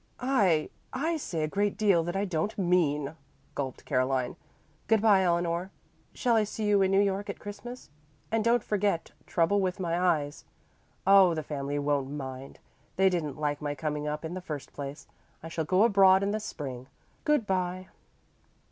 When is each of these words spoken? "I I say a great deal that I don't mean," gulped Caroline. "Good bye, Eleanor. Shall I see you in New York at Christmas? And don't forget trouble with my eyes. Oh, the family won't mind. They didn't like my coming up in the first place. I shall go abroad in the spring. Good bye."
"I 0.19 0.71
I 0.91 1.17
say 1.17 1.43
a 1.43 1.47
great 1.47 1.77
deal 1.77 2.03
that 2.05 2.15
I 2.15 2.25
don't 2.25 2.57
mean," 2.57 3.13
gulped 3.53 3.85
Caroline. 3.85 4.35
"Good 4.87 4.99
bye, 4.99 5.21
Eleanor. 5.21 5.69
Shall 6.15 6.35
I 6.35 6.43
see 6.43 6.63
you 6.65 6.81
in 6.81 6.89
New 6.89 6.99
York 6.99 7.29
at 7.29 7.37
Christmas? 7.37 7.91
And 8.31 8.43
don't 8.43 8.63
forget 8.63 9.11
trouble 9.27 9.61
with 9.61 9.79
my 9.79 9.95
eyes. 10.01 10.43
Oh, 11.05 11.35
the 11.35 11.43
family 11.43 11.77
won't 11.77 12.09
mind. 12.09 12.57
They 12.95 13.09
didn't 13.11 13.39
like 13.39 13.61
my 13.61 13.75
coming 13.75 14.07
up 14.07 14.25
in 14.25 14.33
the 14.33 14.41
first 14.41 14.73
place. 14.73 15.05
I 15.43 15.49
shall 15.49 15.65
go 15.65 15.83
abroad 15.83 16.23
in 16.23 16.31
the 16.31 16.39
spring. 16.39 16.87
Good 17.23 17.45
bye." 17.45 17.89